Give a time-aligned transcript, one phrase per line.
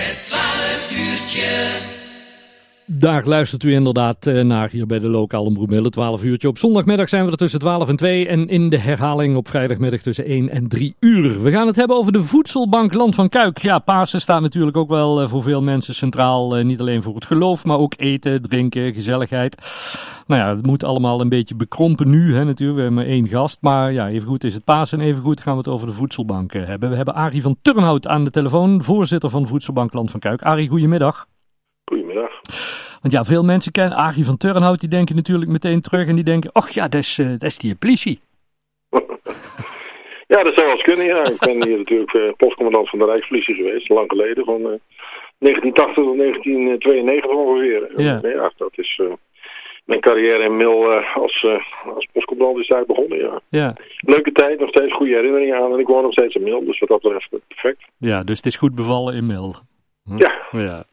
[0.00, 1.97] Het twaalf uurtje.
[2.90, 6.48] Daar luistert u inderdaad eh, naar hier bij de lokale omroep Midden, 12 uurtje.
[6.48, 10.00] Op zondagmiddag zijn we er tussen 12 en 2 en in de herhaling op vrijdagmiddag
[10.00, 11.42] tussen 1 en 3 uur.
[11.42, 13.58] We gaan het hebben over de voedselbank Land van Kuik.
[13.58, 16.56] Ja, Pasen staat natuurlijk ook wel eh, voor veel mensen centraal.
[16.56, 19.56] Eh, niet alleen voor het geloof, maar ook eten, drinken, gezelligheid.
[20.26, 22.78] Nou ja, het moet allemaal een beetje bekrompen nu hè, natuurlijk.
[22.78, 25.40] We hebben maar één gast, maar ja, even goed is het Pasen en even goed
[25.40, 26.90] gaan we het over de voedselbank hebben.
[26.90, 30.42] We hebben Arie van Turnhout aan de telefoon, voorzitter van Voedselbank Land van Kuik.
[30.42, 31.26] Arie, goedemiddag.
[31.84, 32.30] Goedemiddag.
[33.00, 36.24] Want ja, veel mensen kennen Arie van Turnhout, die denken natuurlijk meteen terug en die
[36.24, 38.20] denken, ach ja, dat is, uh, dat is die politie.
[40.32, 41.24] ja, dat zou wel eens kunnen, ja.
[41.24, 44.78] Ik ben hier natuurlijk uh, postcommandant van de Rijkspolitie geweest, lang geleden, van uh,
[45.38, 48.02] 1980 tot 1992 ongeveer.
[48.02, 48.18] Ja.
[48.22, 49.00] ja, dat is...
[49.84, 51.46] mijn carrière in Mil als,
[51.94, 53.40] als postcommandant is daar begonnen, ja.
[53.48, 53.76] ja.
[54.00, 56.78] Leuke tijd, nog steeds goede herinneringen aan en ik woon nog steeds in Mil, dus
[56.78, 57.84] wat dat betreft perfect.
[57.98, 59.54] Ja, dus het is goed bevallen in Mil.
[60.04, 60.16] Hm?
[60.16, 60.32] Ja.
[60.50, 60.84] ja.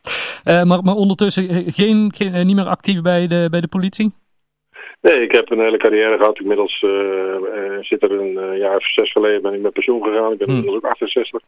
[0.45, 4.13] Uh, maar, maar ondertussen geen, geen, uh, niet meer actief bij de, bij de politie?
[5.01, 6.39] Nee, ik heb een hele carrière gehad.
[6.39, 6.91] Inmiddels uh,
[7.81, 10.31] zit er een jaar of zes geleden ben ik met pensioen gegaan.
[10.31, 10.55] Ik ben Hmm.
[10.55, 11.41] inmiddels ook 68.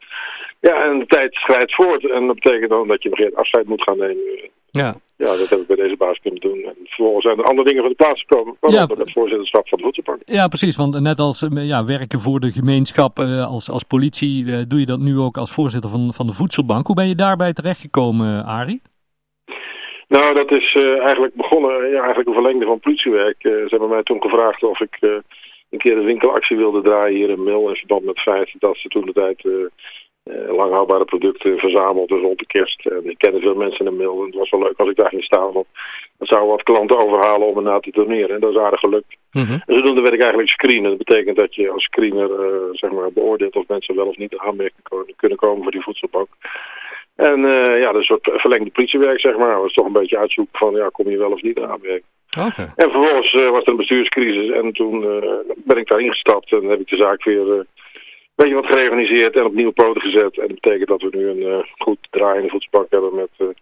[0.60, 2.10] Ja, en de tijd schrijdt voort.
[2.12, 4.50] En dat betekent dan dat je geen afscheid moet gaan nemen.
[4.78, 4.96] Ja.
[5.18, 6.64] Ja, dat heb ik bij deze baas kunnen doen.
[6.64, 8.56] En vervolgens zijn er andere dingen van de plaats gekomen.
[8.60, 9.04] Waaronder Ja.
[9.04, 10.22] het voorzitterschap van de voedselbank.
[10.26, 10.76] ja, precies.
[10.76, 14.80] Want net als uh, ja, werken voor de gemeenschap uh, als, als politie, uh, doe
[14.80, 16.88] je dat nu ook als voorzitter van, van de voedselbank.
[16.88, 18.82] Hoe ben je daarbij terechtgekomen, Arie?
[20.08, 23.44] Nou, dat is uh, eigenlijk begonnen, ja, eigenlijk een verlengde van politiewerk.
[23.44, 25.12] Uh, ze hebben mij toen gevraagd of ik uh,
[25.70, 27.70] een keer een winkelactie wilde draaien hier in Mil.
[27.70, 29.44] In verband met het feit dat ze toen de tijd
[30.50, 32.86] lang houdbare producten verzamelden rond de kerst.
[32.86, 35.10] En ik kende veel mensen in Mil en het was wel leuk als ik daar
[35.10, 35.52] ging staan.
[35.52, 35.68] Want
[36.18, 38.36] dat zou wat klanten overhalen om erna te doneren.
[38.36, 39.16] En dat is aardig gelukt.
[39.32, 39.62] Mm -hmm.
[39.66, 40.90] En zodoende werd ik eigenlijk screenen.
[40.90, 42.30] Dat betekent dat je als screener
[42.72, 46.28] zeg maar beoordeelt of mensen wel of niet in aanmerking kunnen komen voor die voedselbank.
[47.18, 49.56] En uh, ja, dat is een soort verlengde politiewerk, zeg maar.
[49.56, 51.60] Dat is toch een beetje uitzoeken van, ja, kom je wel of niet.
[51.60, 52.02] Okay.
[52.76, 56.64] En vervolgens uh, was er een bestuurscrisis en toen uh, ben ik daar ingestapt en
[56.64, 57.66] heb ik de zaak weer
[58.38, 60.38] beetje wat gereorganiseerd en op nieuwe poten gezet.
[60.38, 63.56] En dat betekent dat we nu een goed draaiende voedselbank hebben met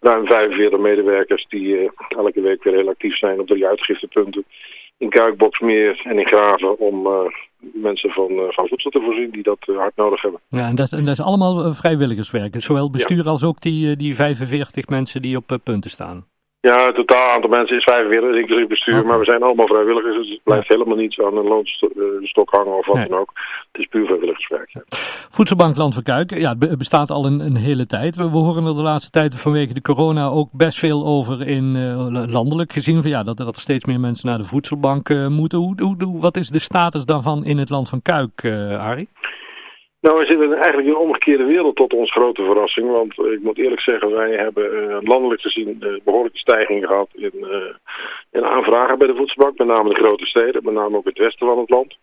[0.00, 4.44] ruim 45 medewerkers die elke week weer heel actief zijn op drie uitgiftepunten.
[4.98, 7.08] In Kuikboksmeer en in Graven om
[7.58, 10.40] mensen van, van voedsel te voorzien die dat hard nodig hebben.
[10.48, 12.54] Ja, en dat, en dat is allemaal vrijwilligerswerk.
[12.58, 13.30] Zowel bestuur ja.
[13.30, 16.24] als ook die, die 45 mensen die op punten staan.
[16.60, 18.94] Ja, het totaal aantal mensen is 45, inclusief bestuur.
[18.98, 19.08] Okay.
[19.08, 20.16] Maar we zijn allemaal vrijwilligers.
[20.16, 20.74] Dus het blijft ja.
[20.76, 23.08] helemaal niet aan een loonstok hangen of wat nee.
[23.08, 23.32] dan ook.
[23.72, 24.70] Het is puur vrijwilligerswerk.
[24.72, 24.80] Ja.
[25.30, 28.16] Voedselbank Land van Kuik, ja, het bestaat al een, een hele tijd.
[28.16, 31.94] We, we, horen er de laatste tijd vanwege de corona ook best veel over in
[32.30, 33.02] landelijk gezien.
[33.02, 35.58] Van, ja, dat, dat er steeds meer mensen naar de voedselbank moeten.
[35.58, 38.44] Hoe, hoe, wat is de status daarvan in het Land van Kuik,
[38.78, 39.08] Arie?
[40.00, 42.90] Nou, we zitten eigenlijk in een omgekeerde wereld tot ons grote verrassing.
[42.90, 47.32] Want ik moet eerlijk zeggen, wij hebben uh, landelijk gezien uh, behoorlijke stijging gehad in,
[47.34, 47.74] uh,
[48.30, 49.58] in aanvragen bij de voedselbank.
[49.58, 51.96] Met name de grote steden, met name ook het westen van het land.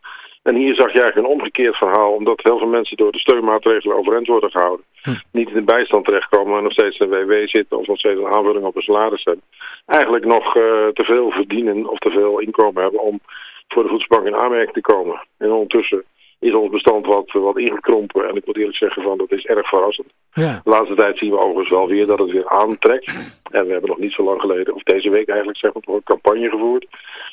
[0.44, 3.98] En hier zag je eigenlijk een omgekeerd verhaal, omdat heel veel mensen door de steunmaatregelen
[3.98, 4.86] overeind worden gehouden.
[5.02, 5.16] Hm.
[5.32, 8.20] Niet in de bijstand terechtkomen, maar nog steeds in de WW zitten of nog steeds
[8.20, 9.44] een aanvulling op een salaris hebben.
[9.86, 10.54] Eigenlijk nog
[10.94, 13.20] te veel verdienen of te veel inkomen hebben om
[13.68, 15.28] voor de voedselbank in aanmerking te komen.
[15.38, 16.04] En ondertussen
[16.40, 18.30] is ons bestand wat, wat ingekrompen.
[18.30, 20.08] En ik moet eerlijk zeggen, van, dat is erg verrassend.
[20.34, 20.62] Ja.
[20.64, 23.06] De laatste tijd zien we overigens wel weer dat het weer aantrekt.
[23.52, 26.04] En we hebben nog niet zo lang geleden, of deze week eigenlijk, zeg maar, een
[26.04, 26.88] campagne gevoerd.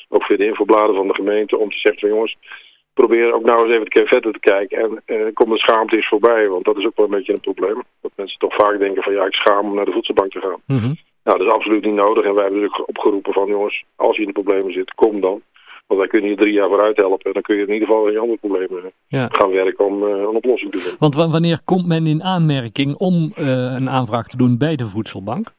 [0.09, 2.37] Ook via de infobladen van de gemeente, om te zeggen van jongens,
[2.93, 4.77] probeer ook nou eens even een keer verder te kijken.
[4.77, 7.39] En eh, kom de schaamte eens voorbij, want dat is ook wel een beetje een
[7.39, 7.83] probleem.
[8.01, 10.61] Dat mensen toch vaak denken van ja, ik schaam om naar de voedselbank te gaan.
[10.65, 10.95] Mm -hmm.
[11.23, 12.25] Nou, dat is absoluut niet nodig.
[12.25, 15.21] En wij hebben dus ook opgeroepen van jongens, als je in de problemen zit, kom
[15.21, 15.41] dan.
[15.87, 17.25] Want wij kunnen je drie jaar vooruit helpen.
[17.25, 19.27] En dan kun je in ieder geval in je andere problemen ja.
[19.31, 20.99] gaan werken om uh, een oplossing te vinden.
[20.99, 23.47] Want wanneer komt men in aanmerking om uh,
[23.77, 25.53] een aanvraag te doen bij de voedselbank?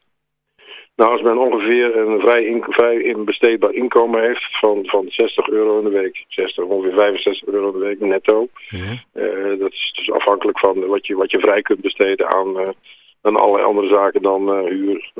[0.96, 5.48] Nou, als men ongeveer een vrij, in, vrij in besteedbaar inkomen heeft van, van 60
[5.48, 6.24] euro in de week.
[6.28, 8.48] 60, ongeveer 65 euro in de week netto.
[8.68, 9.02] Ja.
[9.14, 12.74] Uh, dat is dus afhankelijk van wat je, wat je vrij kunt besteden aan,
[13.22, 15.12] aan allerlei andere zaken dan huur,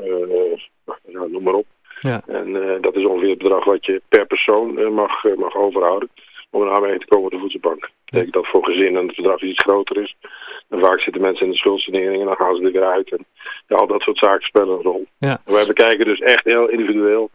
[1.31, 1.65] noem maar op.
[2.01, 2.21] Ja.
[2.27, 5.55] En uh, dat is ongeveer het bedrag wat je per persoon uh, mag, uh, mag
[5.55, 6.09] overhouden
[6.49, 7.79] om een aanmerking te komen op de voedselbank.
[7.79, 10.15] Dat betekent dat voor gezinnen het bedrag iets groter is.
[10.69, 13.11] En vaak zitten mensen in de schuldsanering en dan gaan ze er weer uit.
[13.11, 13.25] En
[13.67, 15.05] ja, al dat soort zaken spelen een rol.
[15.19, 15.41] Ja.
[15.45, 17.29] Wij bekijken dus echt heel individueel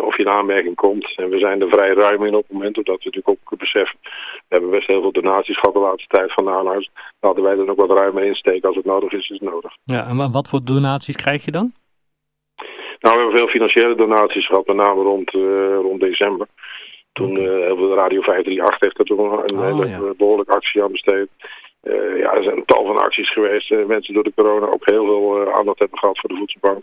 [0.00, 1.16] of je in aanmerking komt.
[1.16, 3.98] En we zijn er vrij ruim in op het moment, omdat we natuurlijk ook beseffen...
[4.02, 4.08] we
[4.48, 6.90] hebben best heel veel donaties gehad de laatste tijd van de aanhuis.
[7.20, 9.72] Hadden wij dan ook wat ruimer insteken als het nodig is, is het nodig.
[9.84, 11.72] Ja, en wat voor donaties krijg je dan?
[13.00, 16.46] Nou, we hebben veel financiële donaties gehad, met name rond, uh, rond december.
[17.12, 20.14] Toen uh, heel veel Radio 538 heeft er toen een oh, hele ja.
[20.16, 21.28] behoorlijke actie aan besteed.
[22.22, 23.70] ja, er zijn een tal van acties geweest.
[23.86, 26.82] mensen door de corona ook heel veel aandacht hebben gehad voor de voedselbank.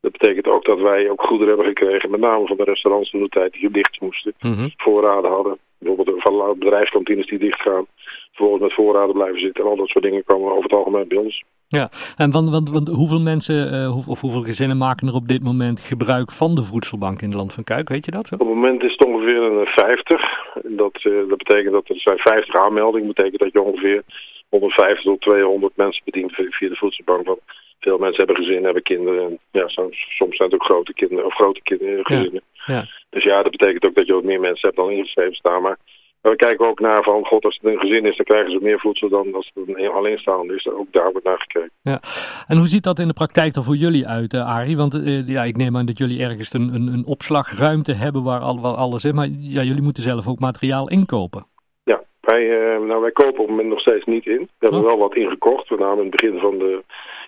[0.00, 3.22] Dat betekent ook dat wij ook goederen hebben gekregen, met name van de restaurants toen
[3.22, 4.34] de tijd die dicht moesten.
[4.40, 4.68] Mhm.
[4.76, 5.58] Voorraden hadden.
[5.78, 7.86] Bijvoorbeeld van bedrijfskantines die dicht gaan.
[8.28, 9.64] Vervolgens met voorraden blijven zitten.
[9.64, 11.44] En al dat soort dingen komen over het algemeen bij ons.
[11.78, 15.42] Ja, en want, want, want hoeveel mensen uh, of hoeveel gezinnen maken er op dit
[15.42, 17.88] moment gebruik van de voedselbank in het land van Kuik?
[17.88, 18.34] Weet je dat zo?
[18.34, 20.20] Op het moment is het ongeveer een 50.
[20.62, 23.06] Dat, uh, dat betekent dat er zijn 50 aanmeldingen.
[23.06, 24.02] Dat betekent dat je ongeveer
[24.48, 27.26] 150 tot 200 mensen bedient via de voedselbank.
[27.26, 27.40] Want
[27.80, 29.22] veel mensen hebben gezinnen, hebben kinderen.
[29.24, 32.42] En ja, soms, soms zijn het ook grote kinderen of grote kinderen, gezinnen.
[32.52, 32.86] Ja, ja.
[33.10, 35.62] Dus ja, dat betekent ook dat je ook meer mensen hebt dan ingeschreven staan.
[35.62, 35.78] Maar
[36.22, 38.80] we kijken ook naar van, god, als het een gezin is, dan krijgen ze meer
[38.80, 40.68] voedsel dan als het een alleenstaande is.
[40.68, 41.70] Ook daar wordt naar gekeken.
[41.82, 42.00] Ja.
[42.46, 44.76] En hoe ziet dat in de praktijk er voor jullie uit, uh, Arie?
[44.76, 48.40] Want uh, ja, ik neem aan dat jullie ergens een, een, een opslagruimte hebben waar,
[48.40, 49.12] al, waar alles is.
[49.12, 51.46] Maar ja, jullie moeten zelf ook materiaal inkopen.
[51.84, 54.40] Ja, wij, uh, nou, wij kopen op het moment nog steeds niet in.
[54.40, 54.86] We hebben oh.
[54.86, 55.70] wel wat ingekocht.
[55.70, 56.82] Met name in het begin van de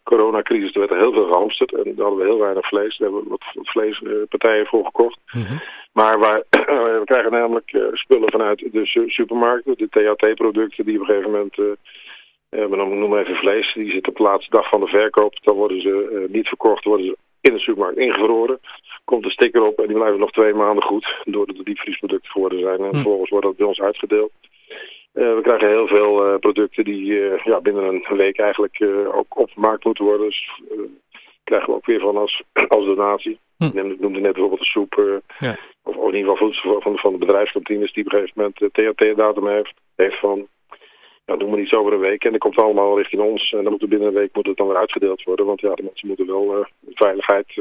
[0.05, 1.73] coronacrisis er werd er heel veel gehamsterd.
[1.75, 2.97] En daar hadden we heel weinig vlees.
[2.97, 5.19] Daar hebben we wat vleespartijen voor gekocht.
[5.33, 5.61] Mm -hmm.
[5.93, 6.43] Maar waar,
[7.01, 9.75] we krijgen namelijk uh, spullen vanuit de supermarkten.
[9.77, 11.59] De THT-producten die op een gegeven moment...
[11.59, 11.73] Uh,
[12.49, 13.73] we noemen even vlees.
[13.75, 15.39] Die zitten op de laatste dag van de verkoop.
[15.43, 16.85] Dan worden ze uh, niet verkocht.
[16.85, 18.61] worden ze in de supermarkt ingevroren.
[19.05, 21.06] Komt een sticker op en die blijven nog twee maanden goed.
[21.25, 22.81] Doordat het diepvriesproducten geworden zijn.
[22.81, 24.33] En vervolgens wordt dat bij ons uitgedeeld.
[25.15, 29.39] Uh, we krijgen heel veel uh, producten die uh, ja, binnen een week eigenlijk ook
[29.39, 30.27] opgemaakt moeten worden.
[30.27, 30.61] Dus
[31.45, 32.43] krijgen we ook weer van als,
[32.77, 33.39] als donatie.
[33.59, 33.65] Hm.
[33.65, 35.21] Ik noemde net bijvoorbeeld de soep.
[35.39, 35.59] Ja.
[35.83, 39.47] Of in ieder geval voedsel van, van de bedrijfskantines die op een gegeven moment THT-datum
[39.47, 40.49] heeft, heeft van...
[41.26, 43.53] Nou, doen we iets over een week en dat komt allemaal richting ons.
[43.53, 45.47] En dan moet er binnen een week moet het dan weer uitgedeeld worden.
[45.47, 47.61] Want ja, de mensen moeten wel veiligheid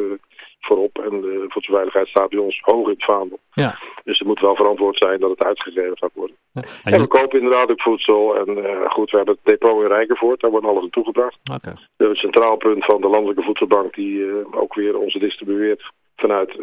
[0.60, 1.00] voorop.
[1.00, 3.40] En de voedselveiligheid staat bij ons hoog in het vaandel.
[3.54, 3.80] Ja.
[4.04, 6.36] Dus het moet wel verantwoord zijn dat het uitgegeven gaat worden.
[6.52, 6.64] Ja.
[6.84, 8.36] En, we kopen inderdaad ook voedsel.
[8.38, 10.40] En uh, goed, we hebben het depot in Rijkenvoort.
[10.40, 11.38] Daar wordt alles naartoe gebracht.
[11.54, 11.74] Okay.
[11.74, 13.96] We hebben het centraal punt van de Landelijke Voedselbank...
[13.96, 16.56] die ook weer onze distribueert vanuit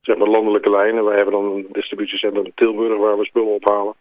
[0.00, 1.04] zeg maar landelijke lijnen.
[1.04, 3.94] Wij hebben dan een distributiecentrum in Tilburg waar we spullen ophalen.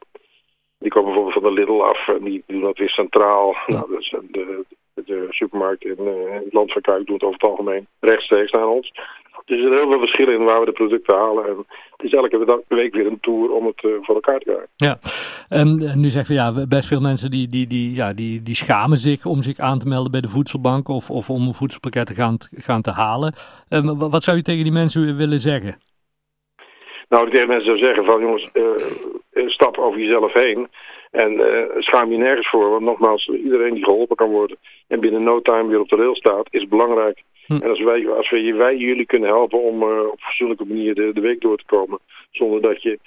[0.79, 3.55] Die komen bijvoorbeeld van de Lidl af en die doen dat weer centraal.
[3.65, 3.73] Ja.
[3.73, 7.39] Nou, dus de, de supermarkt in, uh, in het land van Kuik doet het over
[7.39, 8.91] het algemeen rechtstreeks naar ons.
[9.45, 11.45] Dus er zijn heel veel verschillen in waar we de producten halen.
[11.47, 11.57] En
[11.91, 14.67] het is elke week weer een tour om het uh, voor elkaar te krijgen.
[14.75, 14.99] Ja,
[15.49, 18.97] en nu zeggen we ja, best veel mensen die, die, die, ja, die, die schamen
[18.97, 22.13] zich om zich aan te melden bij de voedselbank of, of om een voedselpakket te
[22.13, 23.33] gaan, gaan te halen.
[23.69, 25.77] Um, wat zou je tegen die mensen willen zeggen?
[27.09, 30.67] Nou, ik tegen mensen zou zeggen van jongens, uh, stap over jezelf heen.
[31.11, 34.57] En uh, schaam je nergens voor, want nogmaals, iedereen die geholpen kan worden
[34.87, 37.23] en binnen no time weer op de rail staat, is belangrijk.
[37.45, 37.53] Hm.
[37.53, 41.13] En als wij, als wij, wij jullie kunnen helpen om uh, op fatsoenlijke manier de,
[41.13, 41.99] de week door te komen,
[42.31, 42.99] zonder dat je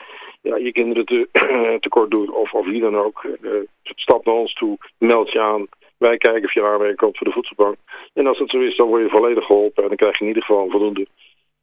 [0.43, 1.29] ja, je kinderen te,
[1.81, 3.27] tekort doet of, of wie dan ook,
[3.95, 5.67] stap naar ons toe, meld je aan.
[5.99, 7.77] Wij kijken of je aanmerking komt voor de voedselbank.
[8.15, 10.29] En als dat zo is, dan word je volledig geholpen en dan krijg je in
[10.29, 11.07] ieder geval een voldoende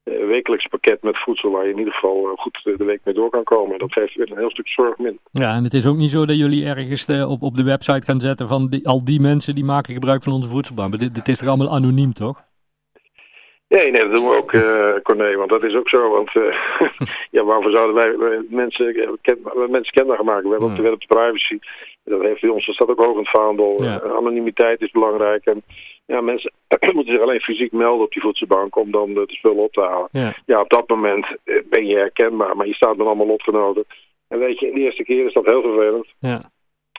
[0.05, 3.29] wekelijks pakket met voedsel waar je in ieder geval uh, goed de week mee door
[3.29, 3.73] kan komen.
[3.73, 5.19] En dat geeft weer een heel stuk zorg min.
[5.31, 8.19] Ja, en het is ook niet zo dat jullie ergens op, op de website gaan
[8.19, 10.99] zetten van die, al die mensen die maken gebruik van onze voedselbank.
[10.99, 12.43] Dit, dit is toch allemaal anoniem, toch?
[13.67, 16.09] Nee, nee, dat doen we ook, uh, Corné, want dat is ook zo.
[16.09, 16.55] Want uh,
[17.35, 19.37] ja, waarvoor zouden wij, wij mensen, ken,
[19.69, 20.43] mensen kenbaar maken?
[20.43, 21.59] We hebben ook de wet op de privacy.
[22.03, 23.83] Dat heeft bij ons, dat staat ook hoog in het vaandel.
[23.83, 23.99] Ja.
[23.99, 25.45] anonimiteit is belangrijk.
[25.45, 25.63] En
[26.05, 26.51] ja, mensen
[26.95, 30.09] moeten zich alleen fysiek melden op die voedselbank om dan de spullen op te halen.
[30.11, 30.35] Ja.
[30.45, 31.25] ja, op dat moment
[31.69, 33.85] ben je herkenbaar, maar je staat met allemaal lotgenoten.
[34.27, 36.07] En weet je, de eerste keer is dat heel vervelend.
[36.19, 36.49] Ja.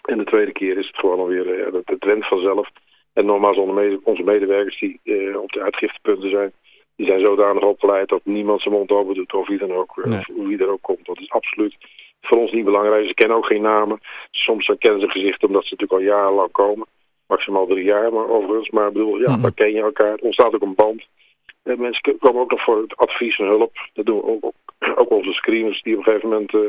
[0.03, 2.69] En de tweede keer is het gewoon alweer, ja, het went vanzelf.
[3.13, 3.57] En nogmaals,
[4.03, 6.53] onze medewerkers die uh, op de uitgiftepunten zijn,
[6.97, 10.19] die zijn zodanig opgeleid dat niemand zijn mond open doet of wie dan ook, Nee.
[10.19, 11.07] of wie er ook komt.
[11.07, 11.77] Dat is absoluut
[12.21, 13.07] voor ons niet belangrijk.
[13.07, 14.01] Ze kennen ook geen namen.
[14.31, 16.87] Soms kennen ze gezichten omdat ze natuurlijk al jarenlang komen.
[17.27, 18.71] Maximaal drie jaar, maar overigens.
[18.71, 19.43] Maar ik bedoel, ja, Mhm.
[19.43, 20.13] dan ken je elkaar.
[20.13, 21.03] Er ontstaat ook een band.
[21.63, 23.73] En mensen komen ook nog voor het advies en hulp.
[23.93, 24.53] Dat doen we ook,
[25.01, 26.61] ook, onze screeners die op een gegeven moment uh,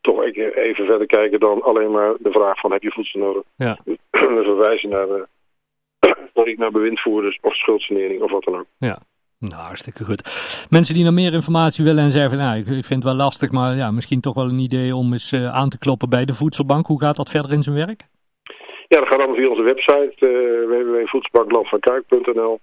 [0.00, 3.42] toch even verder kijken dan alleen maar de vraag van heb je voedsel nodig.
[3.56, 3.78] Ja.
[3.84, 5.06] We verwijzen naar,
[6.46, 8.66] uh, naar bewindvoerders of schuldsanering of wat dan ook.
[8.78, 8.98] Ja.
[9.38, 10.22] Nou, hartstikke goed.
[10.70, 13.14] Mensen die nog meer informatie willen en zeggen van, nou, ik, ik vind het wel
[13.14, 16.24] lastig, maar ja, misschien toch wel een idee om eens uh, aan te kloppen bij
[16.24, 16.86] de voedselbank.
[16.86, 18.02] Hoe gaat dat verder in zijn werk?
[18.88, 22.60] Ja, dat gaat allemaal via onze website, uh, www.voedselbanklandvankuik.nl.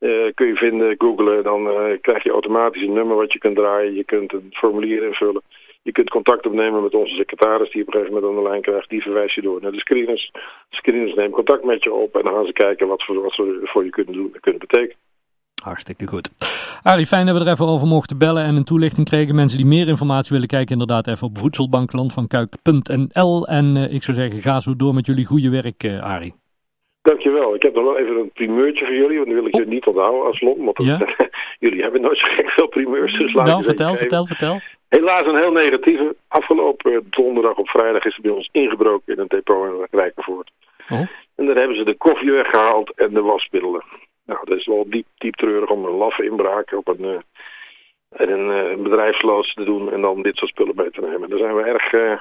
[0.00, 3.56] Uh, kun je vinden, googlen, dan uh, krijg je automatisch een nummer wat je kunt
[3.56, 3.94] draaien.
[3.94, 5.42] Je kunt een formulier invullen.
[5.82, 8.48] Je kunt contact opnemen met onze secretaris die je op een gegeven moment aan de
[8.48, 8.88] lijn krijgt.
[8.88, 10.30] Die verwijst je door naar de screeners.
[10.32, 13.32] De screeners nemen contact met je op en dan gaan ze kijken wat, voor, wat
[13.32, 14.96] ze voor je kunnen doen kunnen betekenen.
[15.62, 16.30] Hartstikke goed.
[16.82, 19.34] Arie, fijn dat we er even over mochten bellen en een toelichting kregen.
[19.34, 23.46] Mensen die meer informatie willen kijken, inderdaad even op voedselbanklandvankuik.nl.
[23.46, 26.34] En uh, ik zou zeggen, ga zo door met jullie goede werk, uh, Arie.
[27.02, 27.54] Dankjewel.
[27.54, 29.60] Ik heb nog wel even een primeurtje voor jullie, want die wil ik oh.
[29.60, 30.64] je niet onthouden als Lon.
[30.64, 30.98] Want ja?
[31.64, 33.18] jullie hebben nooit zo gek veel primeurs.
[33.18, 34.60] Dus nou, vertel, vertel, vertel.
[34.88, 36.16] Helaas een heel negatieve.
[36.28, 40.50] Afgelopen donderdag op vrijdag is er bij ons ingebroken in een depot in Rijkenvoort.
[40.88, 41.06] Oh.
[41.36, 43.84] En daar hebben ze de koffie weggehaald en de wasmiddelen.
[44.26, 47.18] Nou, dat is wel diep, diep treurig om een laffe inbraak op een, uh,
[48.10, 51.30] een, uh, een bedrijfsloods te doen en dan dit soort spullen mee te nemen.
[51.30, 52.18] Daar zijn we erg, uh,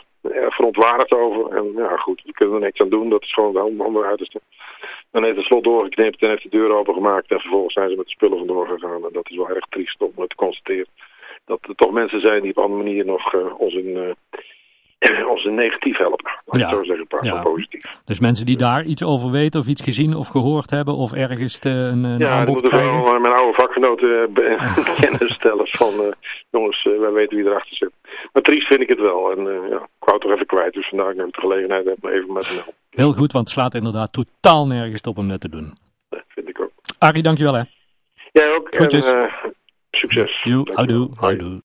[0.50, 1.58] verontwaardigd over.
[1.58, 3.10] En ja, goed, we kunnen er niks aan doen.
[3.10, 4.42] Dat is gewoon de andere uiterste.
[5.12, 8.06] Dan heeft het slot doorgeknipt en heeft de deur opengemaakt en vervolgens zijn ze met
[8.06, 9.06] de spullen vandoor gegaan.
[9.06, 10.88] En dat is wel erg triest om te constateren
[11.46, 14.16] dat er toch mensen zijn die op andere manier nog ons in
[15.28, 16.32] ons in negatief helpen.
[16.52, 16.70] ja.
[16.70, 17.42] zo zeggen, paar ja.
[17.42, 17.84] positief.
[18.06, 21.60] Dus mensen die daar iets over weten of iets gezien of gehoord hebben of ergens
[21.60, 22.92] te, een, een ja, aanbod krijgen?
[22.92, 24.34] Ja, moeten mijn oude vakgenoten
[25.02, 26.12] kennis stellen van uh,
[26.50, 27.92] jongens, uh, wij weten wie erachter zit.
[28.34, 30.74] Maar triest vind ik het wel en uh, ja, ik wou het toch even kwijt.
[30.74, 32.74] Dus vandaar dat ik de gelegenheid heb om even met hem helpen.
[32.90, 35.74] Heel goed, want het slaat inderdaad totaal nergens op om net te doen.
[36.10, 36.72] Dat vind ik ook.
[36.98, 37.64] Arie, dankjewel hè.
[38.32, 38.68] Jij ook.
[38.76, 39.14] Groetjes.
[39.14, 39.30] En,
[39.92, 40.44] succes.
[40.44, 41.60] You, houdoe, houdoe.